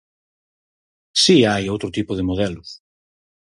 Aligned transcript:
Si 1.23 1.37
hai 1.49 1.63
outro 1.73 1.89
tipo 1.97 2.11
de 2.15 2.27
modelos. 2.29 2.69